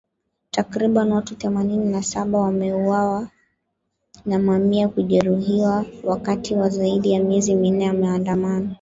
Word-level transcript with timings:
Takribani 0.51 1.11
watu 1.13 1.35
themanini 1.35 1.85
na 1.85 2.03
saba 2.03 2.39
wameuawa 2.39 3.27
na 4.25 4.39
mamia 4.39 4.89
kujeruhiwa 4.89 5.85
wakati 6.03 6.53
wa 6.55 6.69
zaidi 6.69 7.11
ya 7.13 7.23
miezi 7.23 7.55
minne 7.55 7.83
ya 7.83 7.93
maandamano 7.93 8.69